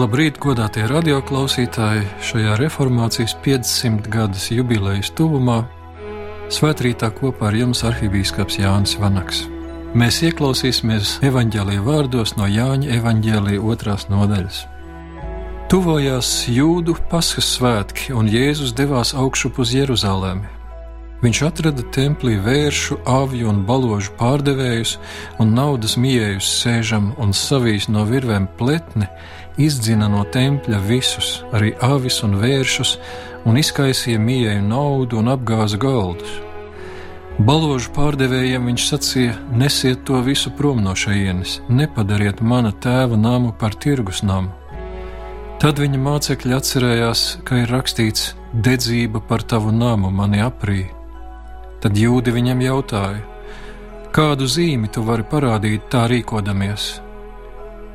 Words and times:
Labrīt, 0.00 0.38
godātie 0.40 0.86
radioklausītāji! 0.88 2.06
Šajā 2.24 2.54
reformācijas 2.56 3.34
500 3.44 4.06
gadus 4.08 4.46
jubilejas 4.48 5.10
tuvumā 5.12 5.58
Svētrītā 6.48 7.10
kopā 7.18 7.50
ar 7.50 7.58
jums 7.58 7.82
arhibīskaps 7.84 8.56
Jānis 8.62 8.94
Vanaks. 9.02 9.42
Mēs 9.92 10.22
ieklausīsimies 10.24 11.18
evaņģēlīja 11.28 11.82
vārdos 11.84 12.32
no 12.38 12.48
Jāņa 12.48 12.94
evaņģēlīja 12.96 13.66
otrās 13.74 14.06
nodaļas. 14.08 14.62
Tuvojās 15.68 16.30
jūdu 16.48 16.96
paskas 17.12 17.50
svētki, 17.58 18.14
un 18.16 18.30
Jēzus 18.30 18.72
devās 18.78 19.12
augšup 19.12 19.60
uz 19.60 19.74
Jeruzalemi. 19.76 20.48
Viņš 21.20 21.42
atrada 21.44 21.84
templī 21.92 22.38
vēršu, 22.40 23.02
avju 23.04 23.50
un 23.50 23.60
baložu 23.68 24.14
pārdevējus 24.16 24.94
un 25.42 25.52
naudas 25.52 25.98
mījējus 26.00 26.48
sēžam 26.62 27.10
un 27.20 27.36
savīs 27.36 27.90
no 27.92 28.06
virvēm 28.08 28.48
pletni, 28.56 29.10
izdzina 29.58 30.08
no 30.12 30.22
tempļa 30.24 30.78
visus, 30.86 31.40
arī 31.56 31.72
avis 31.82 32.20
un 32.26 32.36
vēršus, 32.40 32.94
un 33.48 33.58
izkaisīja 33.58 34.20
mījēju 34.20 34.62
naudu 34.68 35.18
un 35.20 35.32
apgāza 35.32 35.80
galdus. 35.80 36.38
Baložu 37.40 37.88
pārdevējiem 37.96 38.66
viņš 38.68 38.86
sacīja: 38.90 39.34
Nesiet 39.56 40.02
to 40.04 40.20
visu 40.26 40.50
prom 40.52 40.82
no 40.84 40.92
šejienes, 40.92 41.60
nepadariet 41.68 42.42
mana 42.44 42.72
tēva 42.72 43.16
namu 43.16 43.54
par 43.56 43.74
tirgus 43.74 44.20
namu. 44.22 44.52
Tad 45.60 45.80
viņa 45.80 45.98
mācekļi 46.04 46.56
atcerējās, 46.56 47.24
ka 47.44 47.62
ir 47.62 47.72
rakstīts: 47.72 48.34
Dedzība 48.52 49.22
par 49.24 49.42
tavu 49.42 49.72
namu 49.72 50.10
mani 50.12 50.42
aprīja. 50.44 50.92
Tad 51.80 51.96
jūdi 51.96 52.34
viņam 52.36 52.60
jautāja: 52.60 53.24
Kādu 54.12 54.44
zīmi 54.50 54.90
tu 54.92 55.04
vari 55.06 55.24
parādīt 55.24 55.88
tā 55.88 56.08
rīkodamies? 56.12 56.90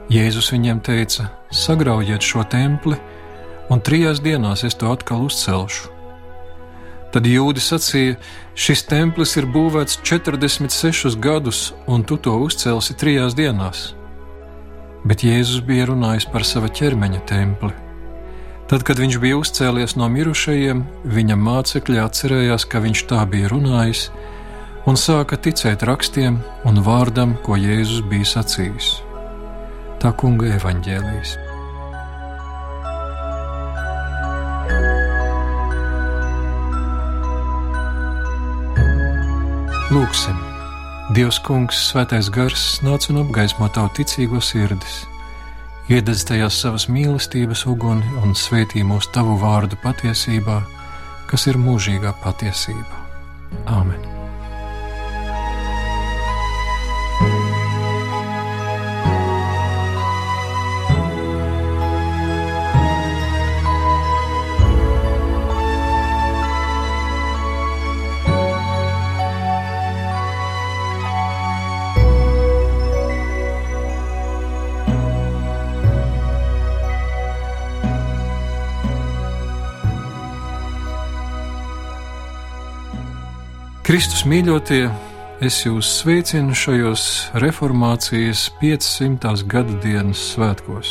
Jēzus 0.10 0.52
viņiem 0.54 0.80
teica: 0.86 1.30
Sagraujiet 1.56 2.22
šo 2.22 2.44
templi, 2.52 2.98
un 3.72 3.80
trijās 3.80 4.20
dienās 4.20 4.66
es 4.68 4.76
to 4.76 4.90
atkal 4.92 5.24
uzcelšu. 5.24 5.92
Tad 7.16 7.28
jūdi 7.32 7.62
sacīja: 7.64 8.18
Šis 8.60 8.84
templis 8.90 9.38
ir 9.40 9.48
būvēts 9.48 10.02
46 10.04 11.16
gadus, 11.24 11.70
un 11.88 12.04
tu 12.04 12.18
to 12.20 12.34
uzcelsi 12.44 12.98
trijās 13.00 13.38
dienās. 13.40 13.94
Bet 15.08 15.24
Jēzus 15.24 15.64
bija 15.64 15.88
runājis 15.94 16.28
par 16.34 16.44
sava 16.44 16.68
ķermeņa 16.68 17.24
templi. 17.30 17.72
Tad, 18.68 18.84
kad 18.84 19.00
viņš 19.00 19.20
bija 19.22 19.38
uzcēlies 19.40 19.96
no 19.96 20.10
mirušajiem, 20.12 20.84
viņa 21.06 21.40
mācekļi 21.40 22.02
atcerējās, 22.04 22.68
ka 22.68 22.84
viņš 22.84 23.06
tā 23.14 23.22
bija 23.32 23.54
runājis, 23.54 24.10
un 24.90 25.00
sāka 25.00 25.40
ticēt 25.40 25.88
rakstiem 25.88 26.42
un 26.68 26.84
vārdam, 26.84 27.38
ko 27.46 27.56
Jēzus 27.56 28.04
bija 28.12 28.34
sacījis. 28.36 28.96
Tā 30.04 30.12
kunga 30.20 30.58
evaņģēlijas. 30.58 31.45
Lūksim! 39.96 40.36
Dievs, 41.16 41.38
Kungs, 41.40 41.80
Svētais 41.88 42.28
Gars, 42.34 42.64
nāc 42.84 43.08
un 43.14 43.22
apgaismo 43.24 43.70
tavu 43.72 43.94
ticīgo 43.96 44.42
sirdis 44.44 45.06
iededz 45.92 46.24
tajās 46.26 46.58
savas 46.64 46.88
mīlestības 46.90 47.66
uguni 47.70 48.08
un 48.24 48.34
svētī 48.38 48.84
mūsu 48.88 49.12
tavu 49.14 49.38
vārdu 49.42 49.78
patiesībā, 49.84 50.58
kas 51.30 51.48
ir 51.52 51.62
mūžīgā 51.62 52.16
patiesība. 52.26 53.06
Āmen! 53.78 54.05
Kristus 83.96 84.26
mīļotie, 84.28 84.90
es 85.48 85.62
jūs 85.64 85.88
sveicinu 86.02 86.52
šajos 86.52 87.04
reformācijas 87.40 88.42
500. 88.60 89.46
gada 89.48 89.78
dienas 89.86 90.20
svētkos. 90.34 90.90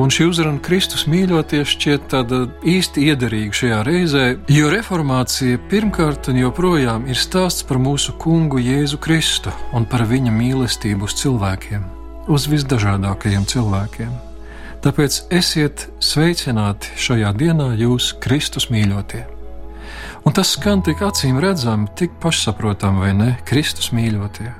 Un 0.00 0.08
šī 0.08 0.30
uzruna 0.30 0.62
Kristus 0.64 1.04
mīļoties 1.04 1.74
šķiet 1.74 2.06
tāda 2.14 2.38
īsti 2.64 3.04
iederīga 3.10 3.58
šajā 3.60 3.82
reizē, 3.84 4.22
jo 4.48 4.70
reformācija 4.72 5.60
pirmkārt 5.68 6.30
un 6.32 6.40
joprojām 6.40 7.04
ir 7.12 7.20
stāsts 7.20 7.68
par 7.68 7.82
mūsu 7.84 8.16
kungu 8.16 8.64
Jēzu 8.64 8.96
Kristu 9.04 9.52
un 9.76 9.84
par 9.84 10.06
viņa 10.08 10.32
mīlestību 10.32 11.04
uz 11.04 11.18
cilvēkiem, 11.20 11.84
uz 12.32 12.48
visdažādākajiem 12.48 13.44
cilvēkiem. 13.52 14.16
Tāpēc 14.88 15.20
esiet 15.36 15.84
sveicināti 16.00 16.96
šajā 16.96 17.36
dienā 17.44 17.74
jūs 17.84 18.14
Kristus 18.24 18.72
mīļotie! 18.72 19.33
Un 20.24 20.32
tas 20.32 20.54
skan 20.56 20.80
tik 20.80 21.02
acīm 21.04 21.36
redzami, 21.42 21.90
tik 22.00 22.14
pašsaprotami, 22.22 23.00
vai 23.04 23.12
ne, 23.16 23.30
Kristus 23.44 23.90
mīļotie. 23.92 24.54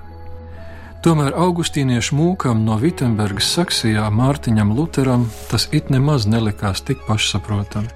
Tomēr 1.04 1.34
augustīniešu 1.36 2.16
mūkam 2.16 2.62
no 2.64 2.76
Vitsenburgas 2.80 3.48
Saksijā 3.56 4.06
Mārtiņam 4.12 4.70
Lutheram 4.76 5.26
tas 5.50 5.68
it 5.72 5.90
nemaz 5.92 6.24
nelikās 6.28 6.84
tik 6.84 7.02
pašsaprotami. 7.08 7.92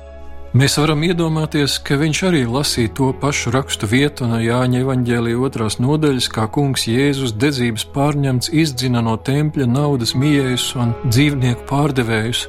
Mēs 0.56 0.78
varam 0.80 1.02
iedomāties, 1.04 1.74
ka 1.84 1.98
viņš 2.00 2.20
arī 2.24 2.38
lasīja 2.48 2.94
to 2.96 3.10
pašu 3.20 3.52
rakstu 3.52 3.88
vietu 3.88 4.24
no 4.28 4.38
Jāņa 4.40 4.80
evaņģēlīja 4.80 5.40
otrās 5.44 5.76
nodaļas, 5.76 6.28
kā 6.32 6.46
kungs 6.48 6.86
Jēzus 6.88 7.34
dedzības 7.36 7.84
pārņemts 7.92 8.48
izdzina 8.56 9.04
no 9.04 9.18
tempļa 9.20 9.68
naudas 9.68 10.14
mījējus 10.16 10.70
un 10.80 10.94
dzīvnieku 11.04 11.68
pārdevējus, 11.68 12.46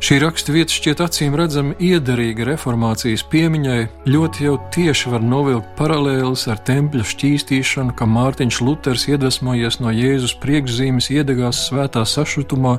Šī 0.00 0.16
raksta 0.22 0.54
vieta 0.54 0.72
šķiet 0.72 1.00
acīm 1.04 1.34
redzami 1.36 1.74
iederīga 1.84 2.46
reformācijas 2.48 3.20
piemiņai, 3.28 3.82
ļoti 4.08 4.46
jau 4.46 4.54
tieši 4.72 5.10
var 5.12 5.20
novilkt 5.20 5.74
paralēlis 5.76 6.46
ar 6.48 6.62
tempļa 6.64 7.04
šķīstīšanu, 7.10 7.92
ka 7.98 8.08
Mārtiņš 8.08 8.60
Luters 8.64 9.04
iedvesmojies 9.12 9.76
no 9.84 9.92
Jēzus 9.92 10.32
priekšzīmes, 10.40 11.10
iedegās 11.12 11.66
svētā 11.66 12.06
sašutumā 12.08 12.78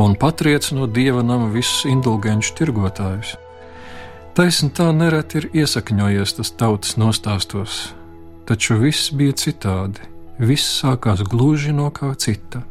un 0.00 0.16
patriec 0.16 0.70
no 0.72 0.88
dieva 0.88 1.20
nama 1.20 1.52
visus 1.52 1.84
indulgenču 1.92 2.56
tirgotājus. 2.62 3.36
Taisn 4.32 4.72
tā 4.72 4.88
nereti 4.96 5.42
ir 5.42 5.50
iesakņojies 5.52 6.38
tas 6.40 6.56
tautas 6.56 6.96
nostāstos, 6.96 7.82
taču 8.48 8.80
viss 8.80 9.12
bija 9.12 9.36
citādi, 9.44 10.08
viss 10.40 10.80
sākās 10.80 11.20
gluži 11.20 11.76
no 11.76 11.92
kā 11.92 12.14
cita. 12.16 12.64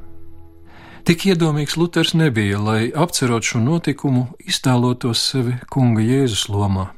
Tik 1.02 1.24
iedomīgs 1.26 1.80
Luters 1.82 2.12
nebija, 2.14 2.60
lai 2.62 2.92
apcerot 2.94 3.42
šo 3.42 3.58
notikumu, 3.64 4.28
iztēlotos 4.46 5.24
sevi 5.32 5.56
kunga 5.74 6.04
Jēzus 6.06 6.46
lomā. 6.54 6.92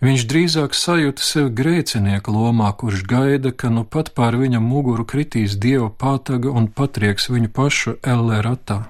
Viņš 0.00 0.22
drīzāk 0.30 0.72
sajūta 0.72 1.20
sevi 1.20 1.50
grēcinieka 1.58 2.32
lomā, 2.32 2.70
kurš 2.80 3.02
gaida, 3.04 3.52
ka 3.52 3.68
nu 3.68 3.84
pat 3.84 4.14
pār 4.16 4.38
viņa 4.40 4.62
muguru 4.64 5.04
kritīs 5.04 5.58
dieva 5.60 5.90
pātaga 5.92 6.48
un 6.56 6.70
patrieks 6.72 7.28
viņu 7.28 7.52
pašu 7.52 7.98
ellē 8.00 8.40
ratā. 8.46 8.86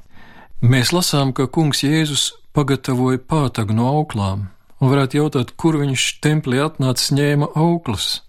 Mēs 0.62 0.94
lasām, 0.94 1.34
ka 1.34 1.48
kungs 1.50 1.82
Jēzus 1.82 2.30
pagatavoja 2.54 3.18
pātagu 3.18 3.74
no 3.74 3.90
auklām, 3.90 4.46
un 4.78 4.94
varētu 4.94 5.18
jautāt, 5.18 5.56
kur 5.58 5.80
viņš 5.82 6.06
templī 6.22 6.62
atnācis 6.62 7.10
ņēma 7.18 7.50
auklas. 7.58 8.20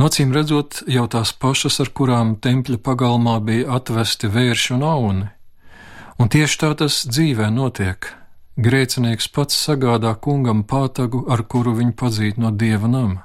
Nocīm 0.00 0.32
redzot, 0.34 0.82
jau 0.88 1.06
tās 1.10 1.32
pašas, 1.32 1.80
ar 1.82 1.90
kurām 1.96 2.36
tempļa 2.42 2.78
pagalmā 2.84 3.38
bija 3.44 3.76
atvesti 3.78 4.30
vērši 4.30 4.74
un 4.76 4.86
auni. 4.86 5.28
Un 6.20 6.28
tieši 6.28 6.60
tā 6.60 6.70
tas 6.82 7.02
dzīvē 7.08 7.48
notiek. 7.54 8.12
Grēcinieks 8.60 9.30
pats 9.32 9.56
sagādā 9.56 10.12
kungam 10.20 10.64
pātagu, 10.68 11.24
ar 11.32 11.46
kuru 11.48 11.72
viņu 11.78 11.96
padzīt 11.96 12.40
no 12.40 12.50
dieva 12.52 12.90
nama, 12.90 13.22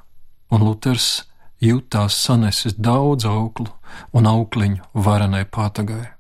un 0.52 0.64
Luters 0.64 1.26
jutās 1.60 2.16
sanesis 2.24 2.78
daudz 2.80 3.28
auklu 3.28 3.68
un 4.16 4.28
aukliņu 4.32 4.92
varenai 4.94 5.44
pātagai. 5.46 6.15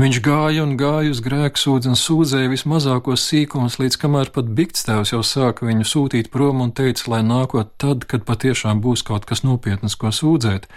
Viņš 0.00 0.20
gāja 0.24 0.62
un 0.64 0.76
gāja 0.80 1.10
uz 1.12 1.20
grēksūdzi 1.24 1.90
un 1.90 1.98
sūdzēja 1.98 2.50
vismazākos 2.52 3.24
sīkumus, 3.28 3.78
līdz 3.82 3.98
kamēr 4.00 4.30
pat 4.34 4.48
Bigstēvs 4.56 5.12
jau 5.12 5.20
sāka 5.26 5.66
viņu 5.68 5.86
sūtīt 5.88 6.30
prom 6.32 6.62
un 6.64 6.72
teica, 6.72 7.08
lai 7.12 7.20
nākot 7.26 7.74
tad, 7.80 8.06
kad 8.08 8.24
patiešām 8.28 8.80
būs 8.84 9.04
kaut 9.06 9.26
kas 9.28 9.44
nopietnas, 9.44 9.98
ko 10.00 10.12
sūdzēt, 10.14 10.68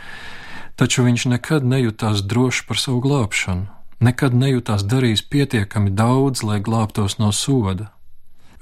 taču 0.79 1.05
viņš 1.07 1.27
nekad 1.35 1.67
nejūtās 1.67 2.25
droši 2.27 2.67
par 2.67 2.81
savu 2.81 3.03
glābšanu, 3.05 3.67
nekad 4.03 4.35
nejūtās 4.35 4.83
darījis 4.89 5.27
pietiekami 5.31 5.93
daudz, 5.95 6.43
lai 6.43 6.59
glābtos 6.63 7.19
no 7.21 7.31
soda. 7.31 7.93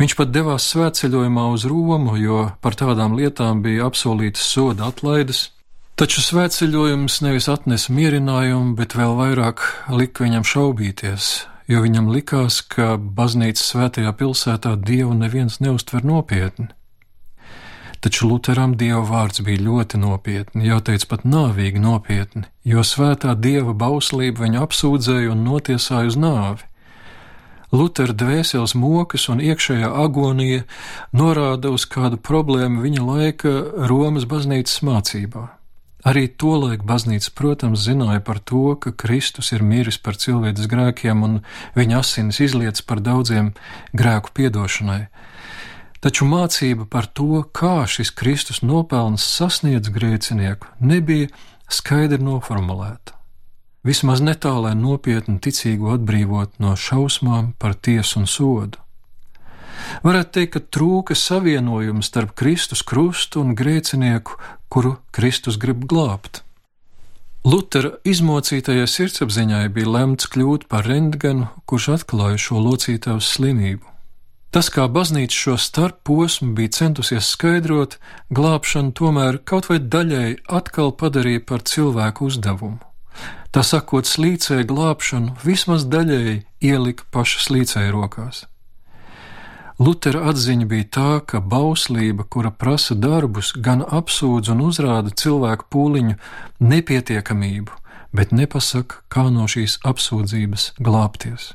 Viņš 0.02 0.16
pat 0.18 0.32
devās 0.34 0.66
svētceļojumā 0.72 1.48
uz 1.54 1.66
Romu, 1.70 2.16
jo 2.18 2.48
par 2.62 2.74
tādām 2.78 3.14
lietām 3.18 3.62
bija 3.62 3.86
apsolītas 3.86 4.48
soda 4.50 4.88
atlaides, 4.90 5.52
Taču 6.00 6.24
svētceļojums 6.24 7.20
nevis 7.22 7.48
atnesa 7.52 7.94
mierinājumu, 7.94 8.76
bet 8.80 8.96
vēl 8.98 9.16
vairāk 9.20 9.62
lika 9.94 10.26
viņam 10.26 10.46
šaubīties, 10.48 11.32
jo 11.70 11.82
viņam 11.84 12.10
likās, 12.14 12.62
ka 12.66 12.96
baznīcas 12.98 13.74
svētajā 13.74 14.14
pilsētā 14.18 14.76
dievu 14.80 15.14
neviens 15.18 15.60
neustver 15.62 16.08
nopietni. 16.08 16.72
Taču 18.02 18.32
Lutheram 18.32 18.74
dieva 18.82 19.04
vārds 19.06 19.44
bija 19.46 19.62
ļoti 19.62 20.00
nopietni, 20.02 20.66
jāteic 20.72 21.06
pat 21.06 21.22
nāvīgi 21.22 21.84
nopietni, 21.84 22.48
jo 22.66 22.82
svētā 22.82 23.36
dieva 23.38 23.76
bauslība 23.78 24.48
viņu 24.48 24.64
apsūdzēja 24.64 25.36
un 25.36 25.46
notiesāja 25.46 26.10
uz 26.10 26.18
nāvi. 26.18 26.66
Lutera 27.72 28.18
dvēseles 28.18 28.74
mokas 28.74 29.30
un 29.30 29.40
iekšējā 29.40 29.94
agonija 30.02 30.66
norāda 31.14 31.70
uz 31.72 31.86
kādu 31.86 32.18
problēmu 32.18 32.82
viņa 32.84 33.06
laika 33.06 33.58
Romas 33.88 34.26
baznīcas 34.26 34.82
mācībā. 34.82 35.52
Arī 36.08 36.26
tolaik 36.28 36.82
baznīca, 36.88 37.30
protams, 37.38 37.84
zināja 37.86 38.24
par 38.26 38.40
to, 38.40 38.74
ka 38.82 38.92
Kristus 38.92 39.52
ir 39.54 39.62
miris 39.62 40.00
par 40.02 40.18
cilvēces 40.18 40.70
grēkiem 40.72 41.22
un 41.28 41.40
viņa 41.78 42.02
asinis 42.02 42.42
izlietas 42.42 42.82
par 42.82 43.04
daudziem 43.06 43.54
grēku 43.94 44.34
piedošanai. 44.34 45.06
Taču 46.02 46.26
mācība 46.26 46.90
par 46.90 47.06
to, 47.06 47.46
kā 47.54 47.86
šis 47.86 48.10
Kristus 48.18 48.64
nopelns 48.66 49.22
sasniedz 49.22 49.94
grēcinieku, 49.94 50.74
nebija 50.82 51.30
skaidri 51.70 52.24
noformulēta 52.26 53.22
vismaz 53.88 54.22
ne 54.22 54.36
tā, 54.38 54.54
lai 54.62 54.74
nopietni 54.78 55.40
ticīgu 55.42 55.96
atbrīvot 55.96 56.60
no 56.64 56.76
šausmām 56.78 57.54
par 57.62 57.76
tiesu 57.76 58.22
un 58.22 58.30
sodu. 58.30 58.81
Varētu 60.06 60.32
teikt, 60.38 60.54
ka 60.54 60.62
trūka 60.78 61.18
savienojums 61.18 62.08
starp 62.12 62.34
Kristus 62.38 62.84
krustu 62.88 63.44
un 63.44 63.56
grēcinieku, 63.58 64.40
kuru 64.72 64.96
Kristus 65.12 65.60
grib 65.62 65.86
glābt. 65.90 66.44
Lutera 67.42 67.96
izmocītajai 68.06 68.86
sirdsapziņai 68.86 69.64
bija 69.74 69.90
lemts 69.90 70.28
kļūt 70.30 70.68
par 70.70 70.86
rentgenu, 70.86 71.48
kurš 71.66 71.88
atklāja 71.96 72.38
šo 72.38 72.62
locītavas 72.62 73.32
slimību. 73.34 73.88
Tas, 74.52 74.68
kā 74.68 74.86
baznīca 74.92 75.34
šo 75.34 75.56
starp 75.58 76.02
posmu 76.06 76.52
bija 76.58 76.74
centusies 76.76 77.32
skaidrot, 77.34 77.96
glābšanu 78.36 78.92
tomēr 79.00 79.40
kaut 79.48 79.72
vai 79.72 79.80
daļēji 79.80 80.42
atkal 80.60 80.92
padarīja 80.92 81.46
par 81.48 81.64
cilvēku 81.66 82.28
uzdevumu. 82.28 82.82
Tā 83.56 83.64
sakot, 83.66 84.06
slīcēja 84.08 84.68
glābšanu 84.68 85.38
vismaz 85.44 85.88
daļēji 85.88 86.38
ielika 86.68 87.08
paša 87.16 87.46
slīcēja 87.48 87.96
rokās. 87.96 88.46
Lutera 89.82 90.28
atziņa 90.30 90.68
bija 90.70 90.88
tā, 90.94 91.12
ka 91.26 91.40
bauslība, 91.42 92.28
kura 92.30 92.52
prasa 92.54 92.94
darbus, 92.94 93.50
gan 93.58 93.82
apsūdz 93.82 94.52
un 94.54 94.62
uzrāda 94.68 95.14
cilvēku 95.22 95.66
pūliņu 95.74 96.20
nepietiekamību, 96.62 97.80
bet 98.14 98.36
nepasaka, 98.36 99.02
kā 99.10 99.26
no 99.34 99.48
šīs 99.50 99.80
apsūdzības 99.88 100.68
glābties. 100.78 101.50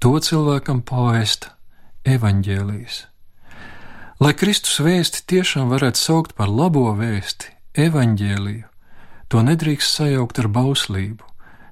To 0.00 0.14
cilvēkam 0.16 0.80
paēst 0.88 1.50
evaņģēlijas. 2.08 3.04
Lai 4.20 4.32
Kristus 4.36 4.80
vēsti 4.80 5.26
tiešām 5.28 5.68
varētu 5.72 6.00
saukt 6.00 6.34
par 6.40 6.48
labo 6.48 6.88
vēsti, 6.96 7.52
evaņģēliju, 7.88 8.70
To 9.30 9.44
nedrīkst 9.46 9.94
sajaukt 9.94 10.40
ar 10.42 10.48
bauslību. 10.50 11.22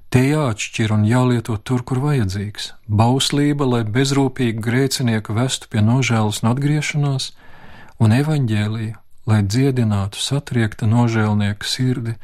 Tie 0.09 0.23
jāatšķir 0.31 0.89
un 0.95 1.03
jālieto 1.05 1.55
tur, 1.61 1.83
kur 1.85 1.99
vajadzīgs. 2.01 2.71
Bauslība, 2.89 3.67
lai 3.69 3.83
bezrūpīgi 3.85 4.57
grēcinieku 4.65 5.35
vestu 5.37 5.69
pie 5.69 5.83
nožēlas 5.85 6.41
un 6.41 6.49
atgriešanās, 6.49 7.27
un 8.01 8.15
evaņģēlija, 8.17 8.95
lai 9.29 9.41
dziedinātu 9.45 10.17
satriekta 10.17 10.89
nožēlnieka 10.89 11.69
sirdi 11.69 12.15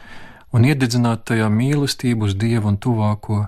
un 0.56 0.66
iededzinātu 0.66 1.30
tajā 1.30 1.50
mīlestību 1.52 2.30
uz 2.30 2.34
Dievu 2.42 2.72
un 2.72 2.80
tuvāko, 2.82 3.44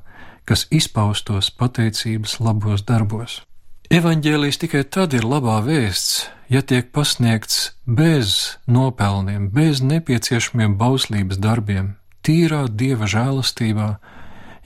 kas 0.46 0.68
izpaustos 0.70 1.50
pateicības 1.58 2.38
labos 2.44 2.84
darbos. 2.86 3.40
Evanģēlijs 3.90 4.60
tikai 4.62 4.84
tad 4.84 5.16
ir 5.16 5.26
labā 5.26 5.62
vēsts, 5.64 6.28
ja 6.52 6.62
tiek 6.62 6.92
pasniegts 6.94 7.72
bez 7.88 8.60
nopelniem, 8.68 9.48
bez 9.50 9.82
nepieciešamiem 9.82 10.76
bauslības 10.78 11.40
darbiem, 11.40 11.96
tīrā 12.22 12.66
dieva 12.68 13.08
žēlastībā, 13.08 13.90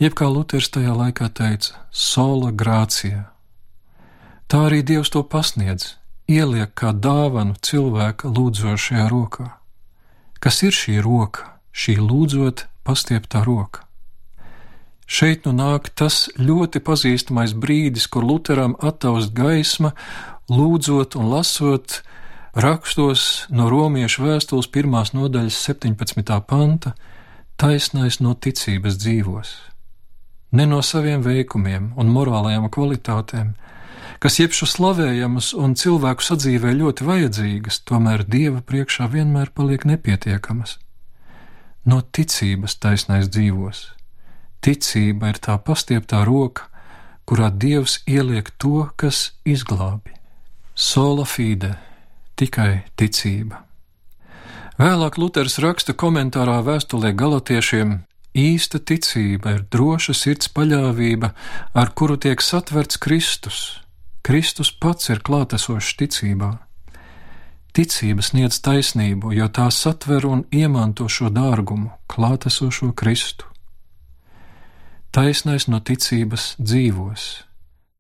jeb 0.01 0.17
kā 0.17 0.25
Luters 0.33 0.71
tajā 0.73 0.95
laikā 0.97 1.29
teica, 1.29 1.77
sola 1.93 2.49
grācijā. 2.51 3.27
Tā 4.49 4.65
arī 4.67 4.81
Dievs 4.83 5.13
to 5.13 5.21
pasniedz, 5.23 5.95
ieliek 6.27 6.73
kā 6.75 6.89
dāvanu 6.91 7.55
cilvēka 7.61 8.31
lūdzošajā 8.33 9.05
rokā. 9.11 9.47
Kas 10.41 10.63
ir 10.65 10.73
šī 10.73 10.97
roka, 11.05 11.53
šī 11.71 11.99
lūdzot 12.01 12.65
pastieptā 12.83 13.45
roka? 13.45 13.85
Šeit 15.11 15.45
nu 15.45 15.53
nāk 15.53 15.91
tas 15.93 16.29
ļoti 16.39 16.81
pazīstamais 16.87 17.53
brīdis, 17.53 18.07
kur 18.07 18.25
Lutheram 18.25 18.77
attaust 18.79 19.35
gaisma, 19.35 19.91
lūdzot 20.49 21.17
un 21.19 21.27
lasot 21.29 21.99
rakstos 22.55 23.45
no 23.51 23.67
romiešu 23.69 24.23
vēstules 24.23 24.71
pirmās 24.71 25.11
nodaļas 25.13 25.59
17. 25.67 26.39
panta- 26.47 26.95
taisnais 27.61 28.19
no 28.19 28.33
ticības 28.33 28.97
dzīvos. 29.03 29.70
Ne 30.51 30.65
no 30.67 30.81
saviem 30.83 31.23
veikumiem 31.23 31.93
un 31.95 32.11
morālajām 32.11 32.67
kvalitātēm, 32.73 33.53
kas 34.19 34.39
jebšu 34.41 34.67
slavējamas 34.67 35.53
un 35.55 35.77
cilvēku 35.79 36.25
sadzīvē 36.27 36.75
ļoti 36.75 37.07
vajadzīgas, 37.07 37.81
tomēr 37.87 38.25
Dieva 38.27 38.59
priekšā 38.61 39.07
vienmēr 39.13 39.53
paliek 39.55 39.87
nepietiekamas. 39.87 40.77
No 41.87 42.03
ticības 42.03 42.77
taisnais 42.77 43.31
dzīvos 43.31 43.87
Ticība 44.61 45.31
ir 45.31 45.39
tā 45.41 45.55
pastieptā 45.57 46.19
roka, 46.21 46.67
kurā 47.25 47.49
Dievs 47.49 47.97
ieliek 48.05 48.51
to, 48.61 48.91
kas 48.95 49.31
izglābi. 49.41 50.13
Sola 50.77 51.25
fide, 51.25 51.73
tikai 52.37 52.83
ticība. 52.93 53.63
Vēlāk 54.77 55.17
Luters 55.17 55.57
raksta 55.61 55.95
komentārā 55.97 56.59
vēstulē 56.65 57.09
galotiešiem: 57.17 58.03
Īsta 58.31 58.79
ticība 58.79 59.57
ir 59.57 59.63
droša 59.67 60.13
sirds 60.15 60.47
paļāvība, 60.55 61.33
ar 61.75 61.89
kuru 61.91 62.15
tiek 62.15 62.39
satverts 62.39 62.95
Kristus. 62.95 63.81
Kristus 64.23 64.71
pats 64.71 65.09
ir 65.11 65.19
klātesošs 65.19 65.97
ticībā. 65.99 66.53
Ticība 67.75 68.23
sniedz 68.23 68.61
taisnību, 68.63 69.33
jo 69.35 69.47
tā 69.51 69.67
satver 69.71 70.27
un 70.27 70.45
iemanto 70.51 71.09
šo 71.11 71.27
dārgumu, 71.31 71.91
klātesošo 72.07 72.93
Kristu. 72.95 73.47
Taisnais 75.11 75.67
no 75.67 75.81
ticības 75.83 76.55
dzīvos, 76.59 77.43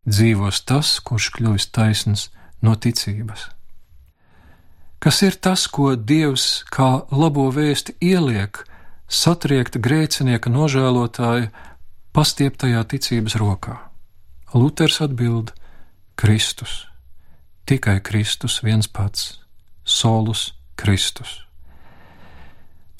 dzīvos 0.07 0.63
tas, 0.63 0.99
kurš 1.03 1.31
kļuvis 1.35 1.71
taisns 1.75 2.29
no 2.63 2.75
ticības. 2.75 3.49
Kas 5.03 5.23
ir 5.27 5.35
tas, 5.35 5.67
ko 5.67 5.95
Dievs 5.95 6.63
kā 6.71 7.01
labo 7.11 7.49
vēsti 7.51 7.97
ieliek 7.99 8.63
satriekta 9.11 9.81
grēcinieka 9.83 10.51
nožēlotāja 10.51 11.51
pastieptajā 12.15 12.83
ticības 12.95 13.35
rokā? 13.39 13.77
Luters 14.55 15.01
atbild: 15.03 15.53
Kristus, 16.15 16.87
tikai 17.67 17.99
Kristus 17.99 18.61
viens 18.63 18.87
pats, 18.87 19.39
solus 19.83 20.51
Kristus. 20.79 21.41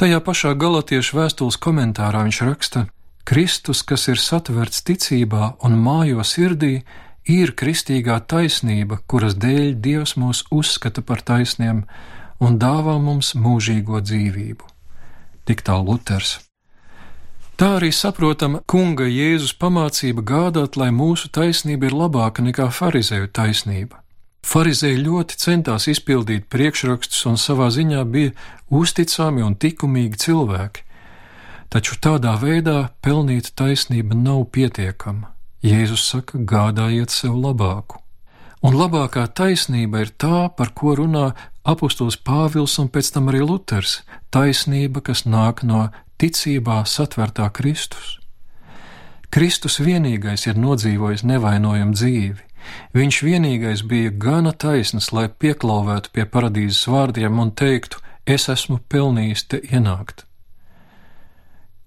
Tajā 0.02 0.18
pašā 0.26 0.56
galatiešu 0.58 1.20
vēstules 1.20 1.60
komentārā 1.62 2.24
viņš 2.26 2.40
raksta, 2.48 2.88
Kristus, 3.28 3.84
kas 3.86 4.08
ir 4.10 4.18
satverts 4.18 4.82
ticībā 4.88 5.52
un 5.62 5.78
mājo 5.78 6.24
sirdī, 6.26 6.82
ir 7.30 7.54
kristīgā 7.54 8.18
taisnība, 8.26 8.98
kuras 9.06 9.38
dēļ 9.38 9.76
Dievs 9.78 10.16
mūs 10.18 10.46
uzskata 10.50 11.04
par 11.06 11.22
taisniem 11.22 11.84
un 12.42 12.58
dāvā 12.58 12.98
mums 12.98 13.36
mūžīgo 13.38 14.02
dzīvību. 14.02 14.71
Tik 15.52 15.66
tā 15.68 15.74
Luters. 15.84 16.38
Tā 17.60 17.74
arī 17.82 17.90
saprotama 17.92 18.62
kunga 18.72 19.04
Jēzus 19.04 19.52
pamācība 19.60 20.24
gādāt, 20.24 20.78
lai 20.80 20.94
mūsu 20.96 21.28
taisnība 21.28 21.90
ir 21.90 21.98
labāka 21.98 22.40
nekā 22.46 22.70
farizēju 22.72 23.28
taisnība. 23.36 24.00
Pharizēji 24.48 25.02
ļoti 25.04 25.36
centās 25.44 25.90
izpildīt 25.92 26.48
priekšrakstus 26.48 27.28
un 27.28 27.36
savā 27.36 27.68
ziņā 27.76 28.06
bija 28.14 28.32
uzticami 28.72 29.44
un 29.44 29.60
likumīgi 29.60 30.24
cilvēki, 30.24 30.88
Taču 31.72 31.96
tādā 32.04 32.34
veidā 32.36 32.90
pelnīt 33.00 33.54
taisnība 33.56 34.12
nav 34.12 34.42
pietiekama. 34.52 35.30
Jēzus 35.64 36.04
saka, 36.04 36.42
gādājiet 36.44 37.14
sev 37.16 37.38
labāku. 37.40 38.01
Un 38.62 38.76
labākā 38.78 39.24
taisnība 39.34 40.04
ir 40.04 40.12
tā, 40.22 40.46
par 40.54 40.70
ko 40.78 40.94
runā 41.00 41.32
apustulis 41.66 42.18
Pāvils 42.22 42.78
un 42.82 42.92
pēc 42.94 43.10
tam 43.16 43.32
arī 43.32 43.42
Luters- 43.42 44.02
taisnība, 44.36 45.02
kas 45.02 45.24
nāk 45.26 45.64
no 45.64 45.90
ticībā 46.20 46.84
satvertā 46.86 47.50
Kristus. 47.52 48.20
Kristus 49.32 49.80
vienīgais 49.80 50.46
ir 50.48 50.56
nodzīvojis 50.56 51.24
nevainojumu 51.24 51.94
dzīvi. 51.94 52.42
Viņš 52.94 53.22
vienīgais 53.26 53.82
bija 53.88 54.12
gana 54.12 54.52
taisns, 54.52 55.12
lai 55.12 55.28
pieklauvētu 55.30 56.12
pie 56.14 56.26
paradīzes 56.26 56.86
vārdiem 56.86 57.40
un 57.40 57.52
teiktu: 57.52 57.98
Es 58.28 58.48
esmu 58.48 58.80
pelnījis 58.90 59.48
te 59.48 59.58
ienākt. 59.58 60.26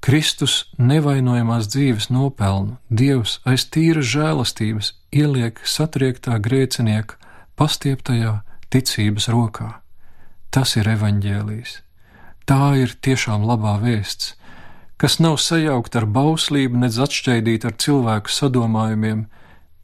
Kristus 0.05 0.67
nevainojamās 0.77 1.71
dzīves 1.73 2.11
nopelnu 2.13 2.77
Dievs 2.93 3.39
aiz 3.49 3.63
tīras 3.73 4.05
žēlastības 4.13 4.91
ieliek 5.17 5.63
satriektā 5.65 6.37
grēcinieka 6.45 7.17
pastieptajā 7.57 8.35
ticības 8.69 9.31
rokā. 9.33 9.71
Tas 10.53 10.77
ir 10.77 10.91
evaņģēlijs. 10.93 11.79
Tā 12.45 12.75
ir 12.77 12.93
tiešām 13.01 13.47
labā 13.49 13.79
vēsts, 13.81 14.35
kas 15.01 15.17
nav 15.25 15.39
sajaukta 15.41 16.03
ar 16.03 16.07
bauslību, 16.13 16.85
nedz 16.85 17.01
atšķaidīta 17.01 17.73
ar 17.73 17.79
cilvēku 17.81 18.29
sadomājumiem, 18.29 19.25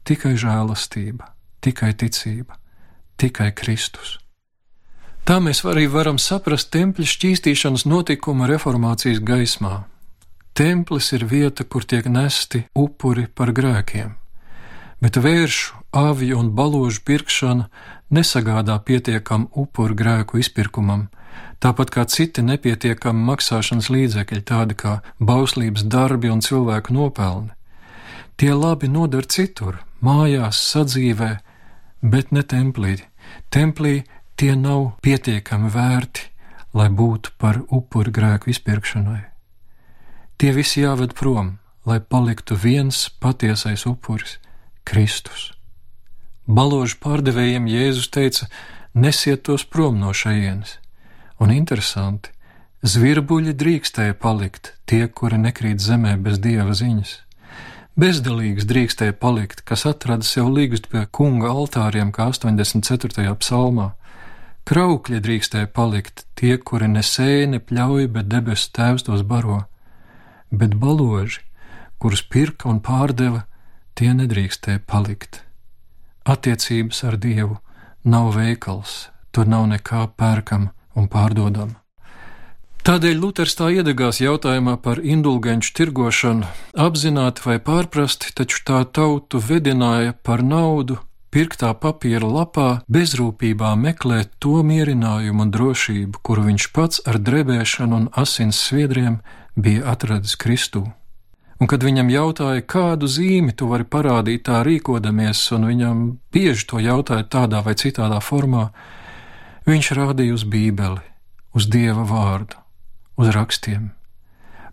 tikai 0.05 0.35
žēlastība, 0.37 1.31
tikai 1.65 1.95
ticība, 1.97 2.59
tikai 3.17 3.49
Kristus. 3.57 4.19
Tā 5.25 5.41
mēs 5.41 5.65
arī 5.65 5.87
varam 5.89 6.21
saprast 6.21 6.69
tempļa 6.73 7.09
šķīstīšanas 7.09 7.87
notikumu 7.89 8.45
reformācijas 8.53 9.21
gaismā. 9.25 9.79
Templis 10.53 11.13
ir 11.15 11.23
vieta, 11.25 11.63
kur 11.63 11.85
tiek 11.87 12.09
nesti 12.11 12.65
upuri 12.75 13.27
par 13.27 13.53
grēkiem, 13.55 14.17
bet 14.99 15.15
vēršu, 15.15 15.77
avju 15.95 16.39
un 16.39 16.49
baložu 16.55 16.99
pirkšana 17.07 17.69
nesagādā 18.11 18.75
pietiekamu 18.83 19.47
upuru 19.55 19.95
grēku 19.95 20.41
izpirkumam, 20.43 21.07
tāpat 21.63 21.93
kā 21.95 22.03
citi 22.03 22.43
nepietiekami 22.43 23.23
maksāšanas 23.29 23.87
līdzekļi, 23.95 24.41
tādi 24.43 24.75
kā 24.75 24.99
bauslības 25.19 25.87
darbi 25.87 26.31
un 26.33 26.43
cilvēku 26.43 26.99
nopelni. 26.99 27.55
Tie 28.35 28.51
labi 28.51 28.91
noder 28.91 29.23
citur, 29.23 29.79
mājās, 30.03 30.59
sadzīvē, 30.73 31.31
bet 32.01 32.35
ne 32.35 32.43
templī. 32.43 32.97
Templī 33.53 34.01
tie 34.35 34.55
nav 34.59 34.97
pietiekami 35.05 35.71
vērti, 35.71 36.27
lai 36.75 36.89
būtu 36.89 37.37
par 37.37 37.63
upuri 37.69 38.11
grēku 38.11 38.51
izpirkšanai. 38.51 39.30
Tie 40.41 40.49
visi 40.57 40.81
jāved 40.81 41.11
prom, 41.13 41.59
lai 41.85 41.99
paliktu 42.01 42.55
viens 42.57 42.97
patiesais 43.21 43.83
upuris- 43.85 44.39
Kristus. 44.89 45.51
Baložu 46.49 46.97
pārdevējiem 46.97 47.67
Jēzus 47.69 48.09
teica: 48.09 48.47
Nesiet 48.95 49.43
tos 49.43 49.63
prom 49.63 49.99
no 49.99 50.09
šejienes, 50.09 50.79
un 51.39 51.51
interesanti, 51.53 52.33
zvirbuļi 52.81 53.53
drīkstēja 53.53 54.17
palikt, 54.17 54.73
tie, 54.87 55.07
kuri 55.07 55.37
nekrīt 55.37 55.77
zemē 55.77 56.17
bez 56.17 56.39
dieva 56.39 56.73
ziņas. 56.73 57.19
Bezdalīgs 57.95 58.65
drīkstēja 58.65 59.13
palikt, 59.13 59.61
kas 59.61 59.85
atrada 59.85 60.23
sev 60.23 60.49
līgstu 60.49 60.89
pie 60.89 61.05
kunga 61.11 61.53
altāriem, 61.53 62.09
kā 62.11 62.25
84. 62.33 63.35
psalmā. 63.37 63.91
Kraukļi 64.65 65.21
drīkstēja 65.21 65.67
palikt 65.67 66.25
tie, 66.33 66.57
kuri 66.57 66.87
nesēja, 66.87 67.45
nepļauj, 67.45 68.07
bet 68.07 68.25
debesu 68.25 68.71
tēvs 68.73 69.05
tos 69.05 69.21
baro, 69.21 69.67
bet 70.51 70.75
baloži, 70.75 71.41
kurus 71.97 72.21
pirka 72.21 72.69
un 72.69 72.81
pārdeva, 72.83 73.45
tie 73.95 74.13
nedrīkstēja 74.17 74.83
palikt. 74.87 75.43
Attiecības 76.27 77.03
ar 77.07 77.17
Dievu 77.17 77.57
nav 78.03 78.33
veikals, 78.35 79.09
tur 79.31 79.47
nav 79.47 79.67
nekā 79.71 80.07
pērkama 80.17 80.73
un 80.95 81.07
pārdodama. 81.09 81.77
Tādēļ 82.81 83.19
Luters 83.21 83.53
tā 83.53 83.67
iedegās 83.69 84.23
jautājumā 84.23 84.79
par 84.81 84.97
indulgenču 85.05 85.69
tirgošanu, 85.77 86.47
apzināti 86.73 87.43
vai 87.45 87.59
pārprasti, 87.61 88.31
taču 88.33 88.63
tā 88.65 88.79
tautu 88.89 89.37
vedināja 89.37 90.15
par 90.25 90.41
naudu 90.41 90.97
pirktā 91.31 91.69
papīra 91.77 92.25
lapā 92.25 92.69
bezrūpībā 92.91 93.75
meklēt 93.77 94.33
to 94.41 94.63
mierinājumu 94.65 95.45
un 95.45 95.53
drošību, 95.53 96.23
kuru 96.25 96.47
viņš 96.49 96.67
pats 96.73 97.03
ar 97.05 97.21
drebēšanu 97.21 97.99
un 97.99 98.09
asins 98.17 98.59
sviedriem 98.65 99.21
bija 99.55 99.91
atradis 99.91 100.35
Kristū. 100.35 100.83
Un 101.61 101.69
kad 101.69 101.83
viņam 101.85 102.09
jautāja, 102.09 102.63
kādu 102.65 103.05
zīmi 103.05 103.53
tu 103.53 103.67
vari 103.69 103.85
parādīt 103.85 104.47
tā 104.49 104.63
rīkodamies, 104.65 105.43
un 105.53 105.67
viņam 105.69 105.99
bieži 106.33 106.65
to 106.71 106.81
jautāja 106.81 107.27
tādā 107.29 107.61
vai 107.61 107.75
citādā 107.77 108.17
formā, 108.17 108.71
viņš 109.69 109.91
rādīja 109.97 110.39
uz 110.39 110.45
Bībeli, 110.49 111.03
uz 111.53 111.69
Dieva 111.69 112.05
vārdu, 112.09 112.57
uz 113.21 113.29
rakstiem. 113.35 113.91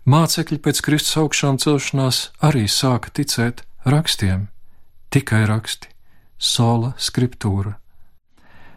Mācekļi 0.09 0.57
pēc 0.65 0.81
Kristus 0.81 1.19
augšām 1.21 1.59
celšanās 1.61 2.31
arī 2.41 2.65
sāka 2.65 3.13
ticēt 3.13 3.61
rakstiem, 3.85 4.47
tikai 5.13 5.43
raksti 5.45 5.93
sola 6.39 6.95
scriptūra. 6.97 7.75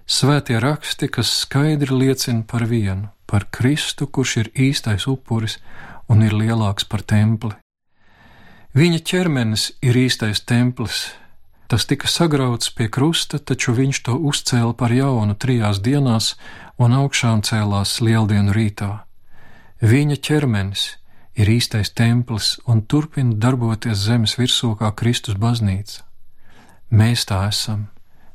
Svētie 0.06 0.58
raksti, 0.60 1.08
kas 1.08 1.30
skaidri 1.44 1.94
liecina 1.94 2.42
par 2.42 2.66
vienu, 2.66 3.08
par 3.26 3.46
Kristu, 3.50 4.06
kurš 4.06 4.36
ir 4.42 4.50
īstais 4.54 5.06
upuris 5.06 5.58
un 6.10 6.22
ir 6.26 6.34
lielāks 6.34 6.84
par 6.88 7.04
templi. 7.06 7.54
Viņa 8.72 9.02
ķermenis 9.04 9.70
ir 9.84 9.96
īstais 10.00 10.40
templis. 10.48 11.12
Tas 11.68 11.86
tika 11.88 12.08
sagrauts 12.08 12.72
pie 12.76 12.88
krusta, 12.92 13.38
taču 13.38 13.72
viņš 13.76 14.02
to 14.06 14.16
uzcēla 14.30 14.74
par 14.76 14.92
jaunu 14.92 15.36
trijās 15.36 15.80
dienās 15.80 16.34
un 16.76 16.92
augšām 16.96 17.44
cēlās 17.44 18.00
lieldienu 18.04 18.52
rītā. 18.52 18.90
Viņa 19.80 20.18
ķermenis 20.24 20.82
ir 21.36 21.48
īstais 21.48 21.92
templis 21.96 22.58
un 22.68 22.82
turpina 22.84 23.36
darboties 23.36 24.04
zemes 24.08 24.36
virsū 24.40 24.74
kā 24.80 24.92
Kristus 24.96 25.38
baznīca. 25.40 26.02
Mēs 26.92 27.24
tā 27.28 27.46
esam. 27.48 27.88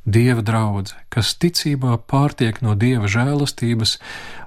Dieva 0.08 0.40
draudzene, 0.40 1.04
kas 1.12 1.34
ticībā 1.36 1.98
pārtiek 2.08 2.62
no 2.64 2.78
dieva 2.80 3.10
žēlastības 3.12 3.98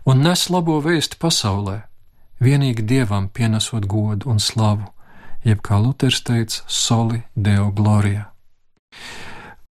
un 0.09 0.23
nes 0.25 0.47
labo 0.49 0.79
vēstu 0.81 1.21
pasaulē, 1.21 1.83
vienīgi 2.41 2.87
dievam 2.89 3.29
pienesot 3.29 3.85
godu 3.85 4.31
un 4.33 4.41
slavu, 4.41 4.89
jeb 5.45 5.61
kā 5.61 5.77
Luters 5.83 6.23
teica, 6.25 6.65
soli 6.65 7.21
deo 7.37 7.69
gloria. 7.77 8.31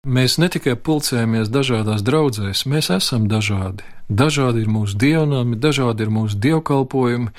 Mēs 0.05 0.37
ne 0.39 0.47
tikai 0.47 0.77
pulcējamies 0.77 1.49
dažādās 1.51 2.05
draudzēs, 2.05 2.63
mēs 2.69 2.87
esam 2.93 3.25
dažādi. 3.27 3.83
Dažādi 4.09 4.63
ir 4.63 4.69
mūsu 4.71 4.95
dievnami, 4.95 5.57
dažādi 5.59 6.05
ir 6.05 6.13
mūsu 6.13 6.37
dievkalpojumi, 6.39 7.33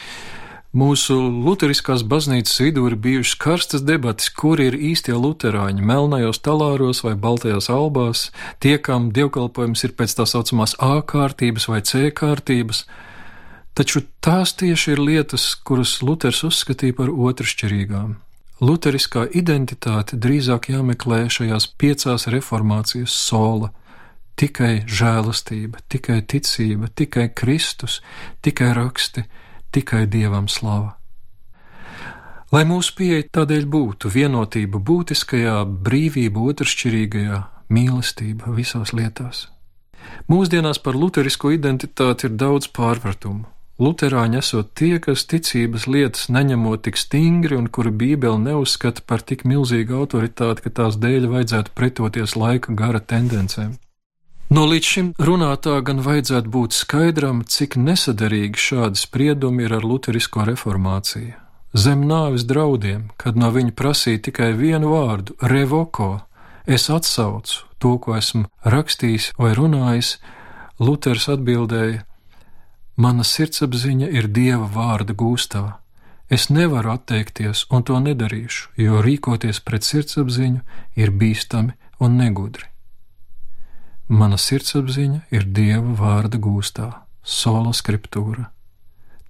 Mūsu 0.71 1.17
Lutheriskās 1.19 2.05
baznīcas 2.07 2.61
vidū 2.62 2.85
ir 2.87 2.95
bijušas 2.95 3.39
karstas 3.43 3.83
debatas, 3.83 4.29
kuri 4.31 4.69
ir 4.71 4.77
īstie 4.79 5.17
luterāņi, 5.19 5.83
melnajos 5.83 6.39
talāros 6.47 7.03
vai 7.03 7.17
baltajās 7.19 7.67
albās, 7.75 8.29
tie, 8.62 8.77
kam 8.79 9.09
dievkalpojums 9.11 9.83
ir 9.83 9.97
pēc 9.99 10.15
tā 10.15 10.29
saucamās 10.31 10.77
A 10.79 11.00
kārtības 11.03 11.67
vai 11.73 11.81
C 11.83 12.12
kārtības, 12.15 12.85
taču 13.75 14.05
tās 14.23 14.55
tieši 14.62 14.95
ir 14.95 15.03
lietas, 15.03 15.49
kuras 15.59 15.97
Luters 16.07 16.45
uzskatīja 16.47 17.00
par 17.03 17.11
otršķirīgām. 17.11 18.15
Lutheriskā 18.62 19.27
identitāte 19.35 20.23
drīzāk 20.23 20.71
jāmeklē 20.71 21.25
šajās 21.35 21.67
piecās 21.83 22.31
reformācijas 22.31 23.11
sola- 23.11 23.75
tikai 24.39 24.87
žēlastība, 24.87 25.83
tikai 25.91 26.23
ticība, 26.23 26.95
tikai 26.95 27.29
Kristus, 27.35 28.00
tikai 28.41 28.71
raksti 28.79 29.27
tikai 29.75 30.07
Dievam 30.11 30.49
slava. 30.49 30.97
Lai 32.50 32.65
mūsu 32.67 32.97
pieeja 32.99 33.29
tādēļ 33.39 33.67
būtu 33.71 34.11
vienotība 34.11 34.81
būtiskajā, 34.83 35.61
brīvība 35.87 36.43
otršķirīgajā, 36.50 37.39
mīlestība 37.71 38.50
visās 38.57 38.91
lietās. 38.91 39.47
Mūsdienās 40.31 40.81
par 40.83 40.99
luterisko 40.99 41.53
identitāti 41.55 42.27
ir 42.27 42.35
daudz 42.41 42.67
pārpratumu. 42.75 43.47
Luterāņi 43.81 44.37
esot 44.43 44.75
tie, 44.77 44.99
kas 45.00 45.23
ticības 45.31 45.87
lietas 45.89 46.27
neņemot 46.29 46.83
tik 46.85 46.99
stingri 47.00 47.57
un 47.57 47.71
kuri 47.73 47.93
Bībeli 48.03 48.43
neuzskata 48.43 49.07
par 49.07 49.23
tik 49.25 49.47
milzīgu 49.49 49.97
autoritāti, 50.03 50.67
ka 50.67 50.75
tās 50.81 50.99
dēļ 51.00 51.31
vajadzētu 51.31 51.73
pretoties 51.79 52.37
laika 52.37 52.75
gara 52.77 53.00
tendencēm. 53.00 53.79
No 54.50 54.64
līdz 54.66 54.87
šim 54.92 55.09
runātā 55.14 55.76
gan 55.87 56.00
vajadzētu 56.02 56.50
būt 56.50 56.75
skaidram, 56.75 57.45
cik 57.47 57.76
nesaderīgi 57.78 58.59
šādi 58.59 58.99
spriedumi 58.99 59.62
ir 59.69 59.76
ar 59.76 59.85
luterisko 59.87 60.42
reformāciju. 60.49 61.37
Zem 61.78 62.00
nāves 62.11 62.42
draudiem, 62.50 63.12
kad 63.14 63.38
no 63.38 63.52
viņa 63.54 63.71
prasīja 63.78 64.25
tikai 64.26 64.49
vienu 64.59 64.90
vārdu- 64.90 65.37
revoko, 65.52 66.26
es 66.66 66.90
atsaucu 66.90 67.62
to, 67.78 67.92
ko 67.99 68.16
esmu 68.19 68.49
rakstījis 68.66 69.33
vai 69.38 69.54
runājis, 69.54 70.16
Luters 70.80 71.28
atbildēja: 71.28 72.02
Mana 72.97 73.23
sirdsapziņa 73.23 74.09
ir 74.11 74.28
dieva 74.28 74.66
vārda 74.66 75.14
gūstā. 75.14 75.75
Es 76.28 76.49
nevaru 76.50 76.90
atteikties 76.90 77.66
un 77.71 77.83
to 77.83 77.95
nedarīšu, 78.00 78.69
jo 78.76 79.02
rīkoties 79.02 79.62
pret 79.64 79.83
sirdsapziņu 79.83 80.61
ir 80.97 81.11
bīstami 81.11 81.73
un 82.00 82.16
negudri. 82.16 82.70
Mana 84.11 84.35
sirdsapziņa 84.43 85.21
ir 85.31 85.45
dieva 85.55 85.93
vārda 85.95 86.40
gūstā, 86.43 86.88
sola 87.23 87.71
scriptūra. 87.71 88.49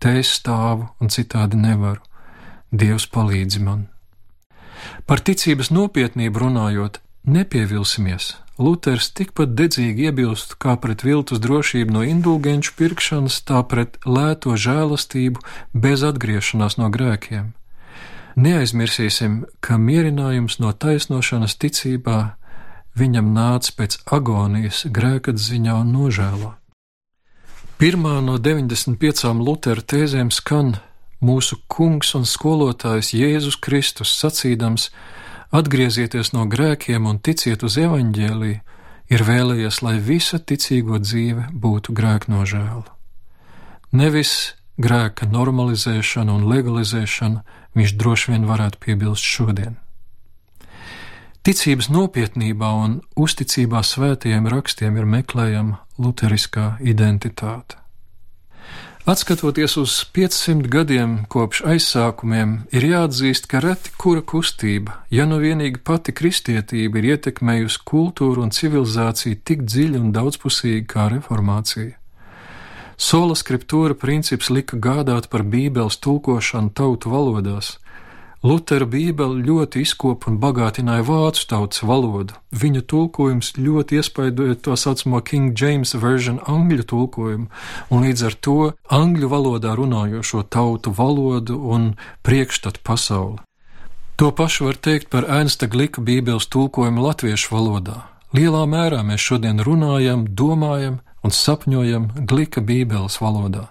Te 0.01 0.15
es 0.17 0.31
stāvu 0.39 0.87
un 1.05 1.13
citādi 1.13 1.61
nevaru. 1.61 2.01
Dievs 2.73 3.05
palīdzi 3.13 3.61
man. 3.61 3.83
Par 5.05 5.21
ticības 5.21 5.69
nopietnību 5.75 6.41
runājot, 6.41 6.97
nepievilsimies. 7.29 8.31
Luters 8.57 9.11
tikpat 9.17 9.53
dedzīgi 9.59 10.09
iebilst 10.09 10.57
kā 10.61 10.79
pret 10.81 11.05
viltus 11.05 11.41
drošību 11.45 11.99
no 11.99 12.07
indulgenču 12.07 12.73
pirkšanas, 12.81 13.41
tā 13.45 13.61
pret 13.69 14.01
lēto 14.09 14.57
žēlastību 14.57 15.45
bez 15.77 16.05
atgriešanās 16.09 16.81
no 16.81 16.89
grēkiem. 16.89 17.53
Neaizmirsīsim, 18.41 19.43
ka 19.61 19.77
mierinājums 19.77 20.61
no 20.65 20.73
taisnošanas 20.73 21.61
ticībā 21.61 22.21
viņam 23.01 23.33
nāca 23.35 23.75
pēc 23.79 23.99
agonijas, 24.13 24.85
grēkatziņā 24.93 25.77
un 25.83 25.93
nožēlā. 25.97 26.53
Pirmā 27.81 28.19
no 28.21 28.37
95 28.37 29.33
Lutera 29.41 29.81
tēzēm 29.81 30.29
skan 30.29 30.75
mūsu 31.25 31.57
kungs 31.69 32.13
un 32.19 32.27
skolotājs 32.29 33.15
Jēzus 33.17 33.57
Kristus 33.57 34.13
sacīdams: 34.21 34.91
Atgriezieties 35.51 36.35
no 36.37 36.45
grēkiem 36.47 37.09
un 37.09 37.19
ticiet 37.19 37.65
uz 37.65 37.79
evaņģēlī, 37.81 38.53
ir 39.11 39.25
vēlējies, 39.27 39.83
lai 39.83 39.97
visa 39.99 40.39
ticīgo 40.39 41.01
dzīve 41.03 41.49
būtu 41.53 41.97
grēknožēla. 41.97 42.89
Nevis 43.97 44.55
grēka 44.79 45.27
normalizēšana 45.27 46.37
un 46.37 46.47
legalizēšana, 46.53 47.43
viņš 47.75 47.97
droši 47.97 48.35
vien 48.35 48.47
varētu 48.49 48.85
piebilst 48.85 49.25
šodien. 49.25 49.81
Ticības 51.41 51.87
nopietnībā 51.89 52.69
un 52.77 52.99
uzticībā 53.17 53.81
svētajiem 53.81 54.45
rakstiem 54.53 54.99
ir 55.01 55.07
meklējama 55.09 55.79
luteriskā 55.97 56.75
identitāte. 56.85 57.79
Atskatoties 59.09 59.79
uz 59.81 59.95
500 60.13 60.69
gadiem 60.69 61.15
kopš 61.33 61.63
aizsākumiem, 61.73 62.53
ir 62.77 62.85
jāatzīst, 62.85 63.49
ka 63.49 63.63
reti 63.65 63.95
kura 63.97 64.21
kustība, 64.21 64.99
ja 65.09 65.25
nu 65.25 65.41
vienīgi 65.41 65.81
pati 65.81 66.13
kristietība 66.13 67.01
ir 67.01 67.09
ietekmējusi 67.15 67.81
kultūru 67.89 68.45
un 68.45 68.53
civilizāciju 68.53 69.41
tik 69.41 69.65
dziļi 69.65 69.97
un 69.97 70.13
daudzpusīgi 70.13 70.85
kā 70.93 71.09
reformācija. 71.15 71.97
Sola 73.01 73.33
skriptūra 73.33 73.97
princips 73.97 74.53
lika 74.53 74.77
gādāt 74.77 75.33
par 75.33 75.49
Bībeles 75.49 75.97
tulkošanu 76.05 76.77
tautu 76.77 77.17
valodās, 77.17 77.79
Lutera 78.41 78.87
Bībele 78.89 79.43
ļoti 79.45 79.83
izkopa 79.85 80.31
un 80.31 80.39
bagātināja 80.41 81.05
vācu 81.05 81.43
tautas 81.51 81.83
valodu. 81.85 82.39
Viņa 82.57 82.81
tulkojums 82.89 83.51
ļoti 83.61 83.99
iespaidoja 84.01 84.57
to 84.65 84.77
saucamo 84.81 85.21
King 85.21 85.53
James 85.53 85.93
version 85.93 86.39
angļu 86.49 86.87
tulkojumu, 86.89 87.51
un 87.93 88.07
līdz 88.07 88.25
ar 88.31 88.37
to 88.41 88.57
angļu 88.89 89.29
valodā 89.29 89.75
runājošo 89.77 90.47
tautu 90.49 90.93
valodu 90.97 91.59
un 91.61 91.93
priekšstatu 92.25 92.81
pasauli. 92.81 93.43
To 94.17 94.33
pašu 94.33 94.71
var 94.71 94.81
teikt 94.81 95.13
par 95.13 95.29
Ernsta 95.29 95.69
Glika 95.69 96.01
Bībeles 96.01 96.49
tulkojumu 96.49 97.05
latviešu 97.05 97.53
valodā. 97.53 98.07
Lielā 98.33 98.65
mērā 98.65 99.03
mēs 99.05 99.21
šodien 99.21 99.61
runājam, 99.61 100.25
domājam 100.25 101.03
un 101.21 101.33
sapņojam 101.35 102.09
Glika 102.25 102.65
Bībeles 102.65 103.21
valodā. 103.21 103.69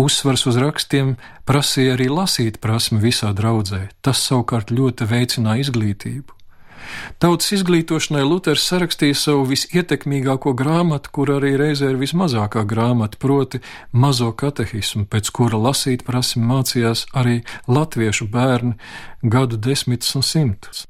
Uzsvars 0.00 0.46
uz 0.48 0.56
rakstiem 0.56 1.16
prasīja 1.44 1.92
arī 1.98 2.06
lasīt 2.08 2.56
prasmi 2.64 3.02
visā 3.02 3.34
draudzē, 3.36 3.88
tas 4.00 4.22
savukārt 4.24 4.70
ļoti 4.72 5.08
veicināja 5.10 5.66
izglītību. 5.66 6.36
Tautas 7.20 7.50
izglītošanai 7.58 8.22
Luters 8.24 8.64
sarakstīja 8.70 9.18
savu 9.18 9.44
visietekmīgāko 9.50 10.54
grāmatu, 10.56 11.12
kur 11.12 11.34
arī 11.36 11.52
reizē 11.60 11.92
ir 11.92 12.00
vismazākā 12.00 12.64
grāmata, 12.70 13.20
proti 13.20 13.60
mazo 13.92 14.32
katehismu, 14.32 15.04
pēc 15.10 15.28
kura 15.36 15.60
lasīt 15.68 16.06
prasmi 16.08 16.46
mācījās 16.48 17.04
arī 17.12 17.42
latviešu 17.68 18.30
bērni 18.32 18.78
gadu 19.36 19.60
desmitus 19.60 20.16
un 20.16 20.24
simtus. 20.24 20.86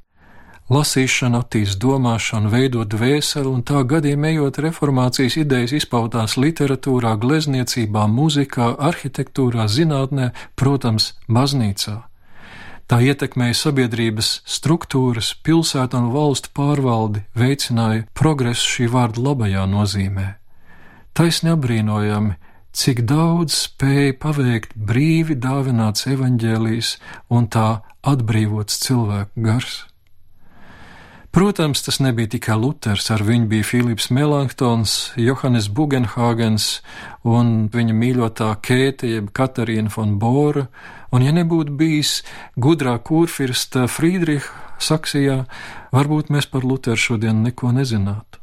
Lasīšana 0.71 1.41
attīst 1.43 1.81
domāšanu, 1.83 2.47
veidot 2.53 2.87
dvēseli, 2.93 3.49
un 3.51 3.65
tā 3.67 3.81
gadiem 3.91 4.23
ejot 4.29 4.61
reformācijas 4.63 5.41
idejas 5.41 5.75
izpaudās 5.81 6.37
literatūrā, 6.39 7.17
glezniecībā, 7.19 8.05
mūzikā, 8.07 8.69
arhitektūrā, 8.79 9.67
zinātnē, 9.67 10.29
protams, 10.55 11.17
baznīcā. 11.27 11.97
Tā 12.87 13.01
ietekmēja 13.03 13.59
sabiedrības 13.59 14.31
struktūras, 14.47 15.33
pilsētu 15.43 15.99
un 15.99 16.09
valstu 16.15 16.55
pārvaldi, 16.55 17.25
veicināja 17.35 18.07
progresu 18.15 18.71
šī 18.77 18.89
vārda 18.95 19.27
labajā 19.27 19.67
nozīmē. 19.75 20.29
Taisni 21.19 21.51
apbrīnojami, 21.51 22.39
cik 22.71 23.03
daudz 23.11 23.59
spēja 23.67 24.15
paveikt 24.23 24.79
brīvi 24.79 25.35
dāvināts 25.35 26.07
evaņģēlijs 26.15 26.97
un 27.35 27.51
tā 27.51 27.71
atbrīvots 28.07 28.85
cilvēku 28.87 29.51
gars. 29.51 29.90
Protams, 31.31 31.83
tas 31.83 32.01
nebija 32.03 32.27
tikai 32.35 32.57
Luters, 32.59 33.05
ar 33.15 33.23
viņu 33.23 33.47
bija 33.53 33.67
Filips 33.69 34.09
Melanchtons, 34.11 35.13
Johannes 35.15 35.69
Bugenhagens 35.71 36.81
un 37.23 37.69
viņa 37.71 37.95
mīļotā 37.95 38.49
Kēte, 38.67 39.07
jeb 39.07 39.29
Katarīna 39.31 39.93
von 39.95 40.17
Bora, 40.19 40.67
un 41.15 41.23
ja 41.23 41.31
nebūtu 41.37 41.77
bijis 41.79 42.25
gudrā 42.59 42.97
kurfirsta 42.99 43.87
Friedriha 43.87 44.75
Saksijā, 44.83 45.45
varbūt 45.95 46.35
mēs 46.35 46.51
par 46.51 46.67
Luteru 46.67 46.99
šodien 46.99 47.45
neko 47.47 47.71
nezinātu. 47.79 48.41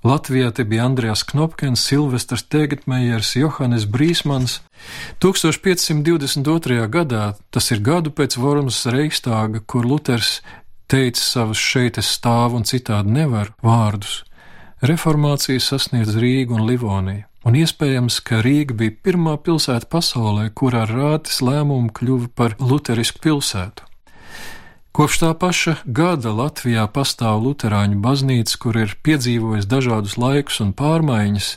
Latvijā 0.00 0.48
te 0.56 0.64
bija 0.64 0.86
Andrijas 0.88 1.26
Knopkins, 1.28 1.82
Silvestrs 1.84 2.46
Tegetmejers, 2.48 3.34
Johannes 3.36 3.84
Brīsmans. 3.84 4.60
1522. 5.20 6.86
gadā, 6.88 7.34
tas 7.52 7.68
ir 7.74 7.82
gadu 7.84 8.08
pēc 8.08 8.38
Vormas 8.40 8.78
Reikstāga, 8.88 9.60
kur 9.60 9.84
Luters 9.84 10.38
teica 10.90 11.22
savus 11.22 11.60
šeit 11.62 11.98
es 12.00 12.10
stāvu 12.18 12.58
un 12.58 12.66
citādi 12.66 13.14
nevaru 13.14 13.54
vārdus. 13.64 14.24
Reformācija 14.82 15.60
sasniedz 15.62 16.16
Rīgu 16.16 16.56
un 16.56 16.64
Livoniju, 16.66 17.26
un 17.46 17.58
iespējams, 17.60 18.18
ka 18.24 18.40
Rīga 18.44 18.76
bija 18.76 18.96
pirmā 19.04 19.36
pilsēta 19.44 19.86
pasaulē, 19.92 20.48
kurā 20.56 20.86
rātis 20.88 21.42
lēmumu 21.44 21.92
kļuva 21.96 22.30
par 22.34 22.56
luterisku 22.58 23.22
pilsētu. 23.26 23.86
Kopš 24.90 25.20
tā 25.22 25.30
paša 25.38 25.76
gada 25.86 26.32
Latvijā 26.34 26.88
pastāv 26.90 27.44
Lutāņu 27.44 28.00
baznīca, 28.02 28.56
kur 28.58 28.78
ir 28.80 28.96
piedzīvojis 29.06 29.68
dažādus 29.70 30.16
laikus 30.18 30.58
un 30.64 30.72
pārmaiņas, 30.74 31.50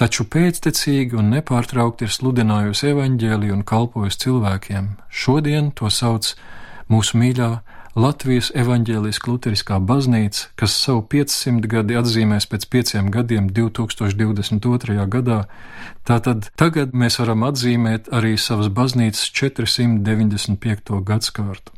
taču 0.00 0.24
pēctecīgi 0.26 1.14
un 1.20 1.30
nepārtraukti 1.36 2.08
ir 2.08 2.14
sludinājusi 2.16 2.90
evaņģēliju 2.90 3.58
un 3.60 3.62
kalpojusi 3.68 4.24
cilvēkiem. 4.24 4.88
Šodien 5.06 5.70
to 5.78 5.92
sauc 5.92 6.32
mūsu 6.90 7.20
mīļā 7.20 7.50
Latvijas 8.00 8.48
evaņģēliskā 8.56 9.28
luteriskā 9.28 9.76
baznīca, 9.84 10.46
kas 10.56 10.72
savu 10.72 11.02
500 11.12 11.68
gadi 11.68 11.96
atzīmēs 12.00 12.46
pēc 12.48 12.62
pieciem 12.72 13.10
gadiem 13.12 13.50
2022. 13.52 15.04
gadā, 15.10 15.40
tātad 16.08 16.48
tagad 16.56 16.94
mēs 16.96 17.18
varam 17.20 17.44
atzīmēt 17.50 18.08
arī 18.16 18.38
savas 18.40 18.70
baznīcas 18.72 19.26
495. 19.36 21.00
gadskārtu. 21.10 21.74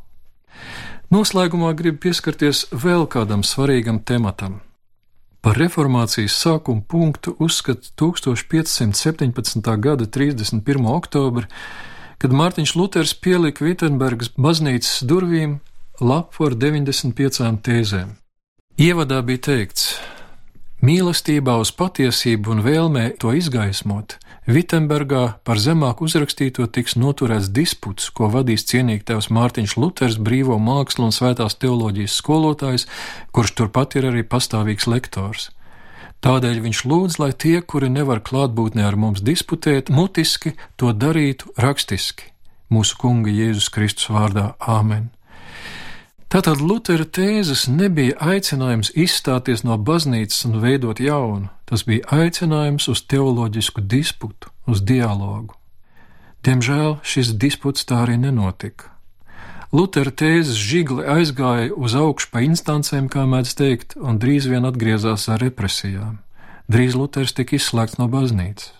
Noslēgumā 1.11 1.73
gribu 1.81 1.99
pieskarties 2.05 2.69
vēl 2.71 3.03
kādam 3.11 3.43
svarīgam 3.43 3.99
tematam. 3.99 4.61
Par 5.43 5.59
reformācijas 5.59 6.37
sākuma 6.39 6.85
punktu 6.87 7.35
uzskata 7.43 7.91
1517. 7.99 9.75
gada 9.89 10.07
31. 10.07 10.87
oktobri, 10.93 11.51
kad 12.23 12.31
Mārtiņš 12.31 12.75
Luters 12.79 13.11
pielika 13.19 13.67
Vitsenbergas 13.67 14.31
baznīcas 14.39 15.03
durvīm 15.03 15.59
lapu 16.01 16.47
ar 16.47 16.57
95 16.57 17.61
tēzēm. 17.61 18.15
Ievadā 18.81 19.21
bija 19.21 19.41
teikts: 19.49 19.93
Mīlestībā 20.83 21.59
uz 21.61 21.71
patiesību 21.71 22.55
un 22.55 22.63
vēlmē 22.65 23.05
to 23.21 23.31
izgaismot, 23.37 24.17
Vitsenbergā 24.43 25.37
par 25.47 25.55
zemāk 25.55 26.01
uzrakstīto 26.03 26.65
tiks 26.67 26.97
noturēts 26.99 27.47
disputs, 27.55 28.09
ko 28.11 28.27
vadīs 28.27 28.65
cienīgtēvs 28.67 29.29
Mārtiņš 29.31 29.75
Luters, 29.79 30.17
brīvo 30.19 30.57
mākslu 30.59 31.07
un 31.07 31.15
svētās 31.15 31.55
teoloģijas 31.61 32.17
skolotājs, 32.19 32.87
kurš 33.31 33.53
turpat 33.55 33.95
ir 33.95 34.09
arī 34.11 34.25
pastāvīgs 34.27 34.89
lektors. 34.91 35.51
Tādēļ 36.23 36.59
viņš 36.65 36.83
lūdz, 36.87 37.19
lai 37.19 37.31
tie, 37.31 37.61
kuri 37.61 37.87
nevar 37.91 38.19
klātbūtnē 38.19 38.83
ar 38.83 38.99
mums 38.99 39.23
disputēt, 39.23 39.87
mutiski 39.87 40.57
to 40.75 40.91
darītu 40.91 41.55
rakstiski. 41.55 42.31
Mūsu 42.67 42.99
Kunga 42.99 43.31
Jēzus 43.31 43.71
Kristus 43.71 44.11
vārdā 44.11 44.55
Āmen! 44.59 45.11
Tātad 46.33 46.63
Lutera 46.65 47.05
tēzes 47.05 47.67
nebija 47.69 48.15
aicinājums 48.17 48.89
izstāties 48.97 49.61
no 49.61 49.75
baznīcas 49.77 50.47
un 50.47 50.55
veidot 50.63 50.97
jaunu, 50.97 51.51
tas 51.69 51.83
bija 51.85 52.07
aicinājums 52.23 52.87
uz 52.89 53.03
teoloģisku 53.05 53.83
disputu, 53.85 54.49
uz 54.65 54.81
dialogu. 54.81 55.53
Diemžēl 56.41 56.97
šis 57.05 57.35
disputs 57.37 57.85
tā 57.85 58.01
arī 58.07 58.17
nenotika. 58.17 58.89
Lutera 59.69 60.09
tēzes 60.09 60.57
žigli 60.57 61.05
aizgāja 61.05 61.69
uz 61.77 61.93
augšu 61.93 62.33
pa 62.33 62.41
instancēm, 62.49 63.13
kā 63.13 63.29
mēdz 63.29 63.53
teikt, 63.61 63.93
un 64.01 64.17
drīz 64.17 64.49
vien 64.49 64.65
atgriezās 64.65 65.29
ar 65.29 65.37
represijām. 65.45 66.17
Drīz 66.65 66.97
Luters 66.97 67.37
tika 67.37 67.59
izslēgts 67.61 68.01
no 68.01 68.09
baznīcas. 68.09 68.73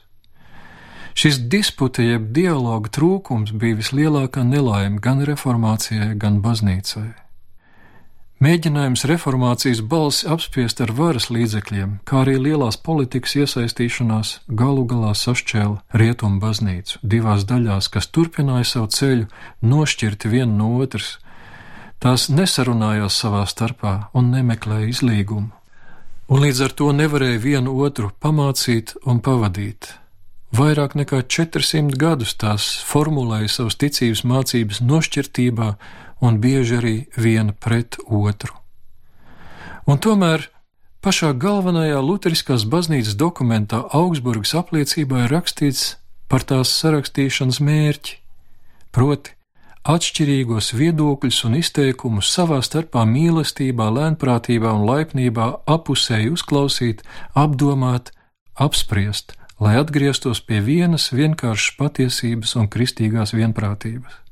Šis 1.13 1.38
disputa 1.54 2.02
jeb 2.02 2.32
dialoga 2.34 2.89
trūkums 2.89 3.54
bija 3.54 3.78
vislielākā 3.78 4.42
nelaime 4.42 4.98
gan 4.98 5.22
reformācijai, 5.22 6.16
gan 6.18 6.42
baznīcai. 6.42 7.12
Mēģinājums 8.43 9.06
reformācijas 9.08 9.79
balsi 9.88 10.25
apspiest 10.27 10.82
ar 10.84 10.89
varas 10.97 11.29
līdzekļiem, 11.32 11.91
kā 12.03 12.23
arī 12.25 12.34
lielās 12.41 12.75
politikas 12.82 13.38
iesaistīšanās, 13.39 14.32
galu 14.60 14.84
galā 14.89 15.13
sašķēla 15.15 15.99
rietumu 16.01 16.41
baznīcu 16.41 16.99
divās 17.13 17.45
daļās, 17.47 17.88
kas 17.93 18.10
turpināja 18.12 18.67
savu 18.67 18.89
ceļu 18.97 19.29
nošķirti 19.62 20.34
viena 20.34 20.51
no 20.58 20.73
otras. 20.84 21.19
Tās 22.03 22.27
nesarunājās 22.34 23.21
savā 23.23 23.45
starpā 23.47 23.93
un 24.17 24.34
nemeklēja 24.34 24.91
izlīgumu, 24.91 25.53
un 26.27 26.43
līdz 26.43 26.65
ar 26.67 26.77
to 26.82 26.91
nevarēja 26.99 27.39
vienu 27.47 27.77
otru 27.86 28.12
pamācīt 28.19 28.97
un 29.06 29.23
pavadīt. 29.23 29.93
Vairāk 30.53 30.97
nekā 30.99 31.23
400 31.32 31.95
gadus 31.97 32.36
tās 32.36 32.73
formulēja 32.91 33.56
savas 33.56 33.79
ticības 33.79 34.27
mācības 34.27 34.84
nošķirtībā 34.84 35.75
un 36.23 36.39
bieži 36.39 36.79
arī 36.79 36.95
viena 37.19 37.53
pret 37.53 37.99
otru. 38.07 38.55
Un 39.83 39.99
tomēr 39.99 40.47
pašā 41.03 41.33
galvenajā 41.36 41.99
Lutheriskās 41.99 42.63
baznīcas 42.63 43.17
dokumentā 43.19 43.81
Augsburgas 43.91 44.55
apliecībā 44.55 45.25
ir 45.25 45.33
rakstīts 45.36 45.97
par 46.31 46.45
tās 46.47 46.71
sarakstīšanas 46.79 47.59
mērķi, 47.59 48.15
proti 48.95 49.36
atšķirīgos 49.83 50.71
viedokļus 50.79 51.41
un 51.49 51.59
izteikumus 51.59 52.31
savā 52.31 52.62
starpā 52.63 53.03
mīlestībā, 53.09 53.89
lēnprātībā 53.97 54.71
un 54.71 54.88
laipnībā 54.88 55.49
apusēji 55.75 56.31
uzklausīt, 56.38 57.03
apdomāt, 57.36 58.13
apspriest, 58.55 59.36
lai 59.59 59.75
atgrieztos 59.81 60.39
pie 60.47 60.63
vienas 60.63 61.12
vienkāršas 61.12 61.75
patiesības 61.81 62.55
un 62.62 62.71
kristīgās 62.71 63.36
vienprātības. 63.36 64.22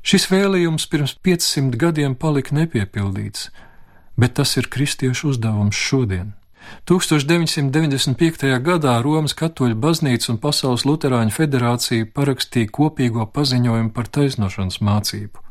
Šis 0.00 0.30
vēlījums 0.32 0.86
pirms 0.88 1.12
500 1.20 1.76
gadiem 1.76 2.14
palika 2.16 2.54
nepiepildīts, 2.56 3.50
bet 4.16 4.38
tas 4.38 4.56
ir 4.56 4.70
kristiešu 4.72 5.34
uzdevums 5.34 5.76
šodien. 5.76 6.32
1995. 6.88 8.46
gadā 8.64 8.94
Romas 9.02 9.34
katoļu 9.36 9.76
baznīca 9.80 10.32
un 10.32 10.40
Pasaules 10.40 10.86
Luterāņu 10.88 11.34
federācija 11.34 12.08
parakstīja 12.14 12.70
kopīgo 12.72 13.26
paziņojumu 13.34 13.92
par 13.96 14.08
taisnošanas 14.08 14.80
mācību. 14.84 15.44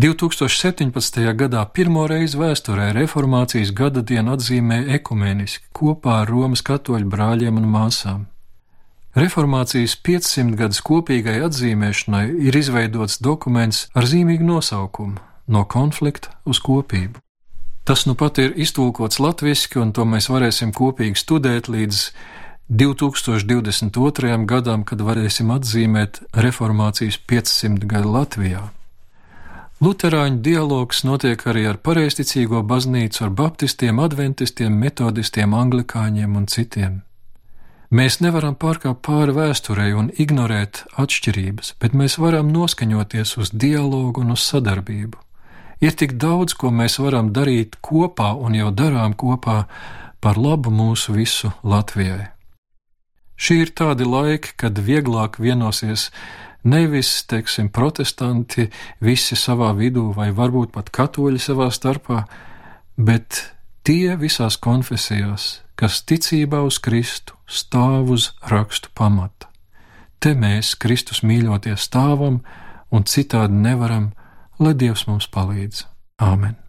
2017. 0.00 1.22
gadā 1.36 1.64
pirmo 1.74 2.06
reizi 2.10 2.38
vēsturē 2.38 2.90
reformācijas 2.96 3.72
gada 3.76 4.02
dienu 4.06 4.36
atzīmēja 4.36 4.96
ekumeniski 5.00 5.66
kopā 5.76 6.22
ar 6.22 6.30
Romas 6.30 6.62
katoļu 6.66 7.10
brāļiem 7.10 7.58
un 7.60 7.66
māsām. 7.70 8.26
Reformācijas 9.18 9.96
500 10.06 10.54
gadus 10.54 10.78
kopīgai 10.86 11.40
atzīmēšanai 11.48 12.28
ir 12.46 12.56
izveidots 12.56 13.18
dokuments 13.18 13.88
ar 13.94 14.06
zīmīgu 14.06 14.46
nosaukumu 14.46 15.18
No 15.50 15.64
konflikta 15.66 16.30
uz 16.46 16.60
kopību. 16.62 17.18
Tas 17.84 18.04
nu 18.06 18.14
pat 18.14 18.38
ir 18.38 18.52
iztulkots 18.54 19.18
latviešu, 19.18 19.80
un 19.82 19.90
to 19.90 20.04
mēs 20.06 20.28
varēsim 20.30 20.70
kopīgi 20.76 21.18
studēt 21.18 21.66
līdz 21.66 22.04
2022. 22.70 24.36
gadam, 24.46 24.84
kad 24.86 25.02
varēsim 25.02 25.50
atzīmēt 25.50 26.22
reformācijas 26.46 27.18
500 27.26 27.90
gadu 27.90 28.14
Latvijā. 28.14 28.62
Luterāņu 29.82 30.38
dialogs 30.44 31.02
notiek 31.08 31.42
arī 31.50 31.66
ar 31.66 31.80
pareizticīgo 31.82 32.62
baznīcu, 32.62 33.24
ar 33.26 33.34
baptistiem, 33.34 33.98
adventistiem, 33.98 34.76
metodistiem, 34.86 35.56
anglikāņiem 35.56 36.36
un 36.36 36.46
citiem. 36.46 37.00
Mēs 37.90 38.20
nevaram 38.22 38.54
pārkāpt 38.54 39.00
pāri 39.02 39.32
vēsturei 39.34 39.90
un 39.98 40.12
ignorēt 40.14 40.84
atšķirības, 41.02 41.72
bet 41.82 41.96
mēs 41.98 42.20
varam 42.22 42.52
noskaņoties 42.54 43.32
uz 43.42 43.50
dialogu 43.50 44.22
un 44.22 44.36
uz 44.36 44.44
sadarbību. 44.46 45.18
Ir 45.82 45.96
tik 45.98 46.14
daudz, 46.22 46.54
ko 46.54 46.70
mēs 46.70 47.00
varam 47.02 47.32
darīt 47.34 47.80
kopā 47.82 48.30
un 48.38 48.54
jau 48.54 48.68
darām 48.70 49.16
kopā 49.18 49.64
par 50.22 50.38
labu 50.38 50.70
mūsu 50.70 51.16
visu 51.16 51.50
Latvijai. 51.66 52.28
Šī 53.40 53.56
ir 53.64 53.74
tādi 53.74 54.06
laiki, 54.06 54.54
kad 54.60 54.78
vieglāk 54.78 55.40
vienosies 55.42 56.10
Nevis, 56.62 57.24
teiksim, 57.24 57.70
protestanti 57.72 58.66
visi 59.00 59.36
savā 59.36 59.70
vidū, 59.72 60.10
vai 60.12 60.28
varbūt 60.36 60.74
pat 60.74 60.90
katoļi 60.92 61.40
savā 61.40 61.70
starpā, 61.72 62.26
bet 63.00 63.46
tie 63.82 64.12
visās 64.20 64.58
konfesijās, 64.60 65.62
kas 65.80 66.02
ticībā 66.04 66.60
uz 66.68 66.76
Kristu 66.84 67.38
stāv 67.48 68.12
uz 68.12 68.30
rakstu 68.52 68.92
pamata. 68.94 69.48
Te 70.20 70.34
mēs, 70.36 70.74
Kristus 70.76 71.22
mīļotie, 71.24 71.72
stāvam 71.80 72.42
un 72.92 73.06
citādi 73.08 73.56
nevaram, 73.64 74.10
lai 74.60 74.74
Dievs 74.76 75.06
mums 75.08 75.30
palīdz. 75.32 75.86
Āmen! 76.20 76.60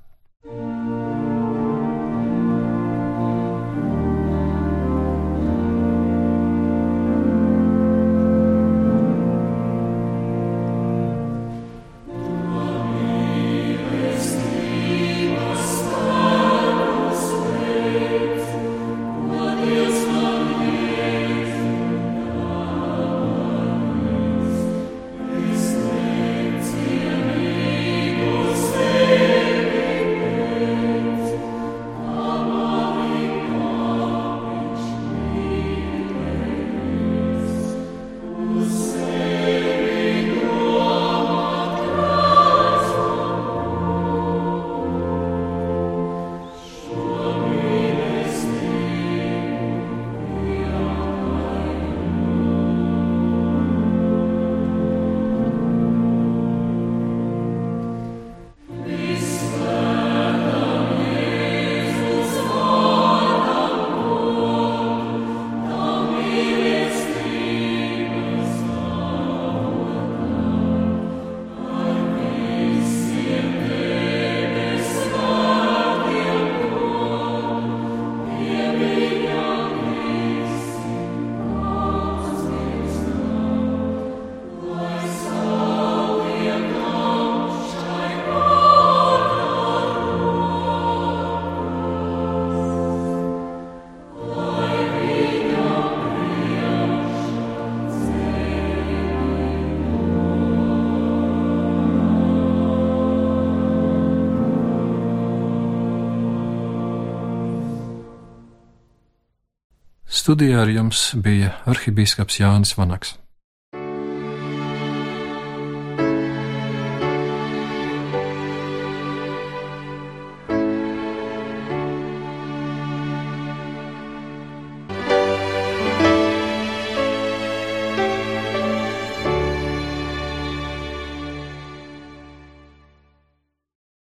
Studijā 110.21 110.59
ar 110.61 110.69
jums 110.69 110.99
bija 111.17 111.47
arhibīskaps 111.71 112.35
Jānis 112.43 112.75
Vanaks. 112.77 113.15